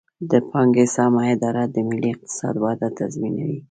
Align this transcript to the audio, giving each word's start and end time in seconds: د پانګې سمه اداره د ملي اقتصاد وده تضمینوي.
د 0.31 0.33
پانګې 0.49 0.85
سمه 0.95 1.21
اداره 1.33 1.63
د 1.73 1.75
ملي 1.87 2.09
اقتصاد 2.13 2.55
وده 2.63 2.87
تضمینوي. 2.97 3.57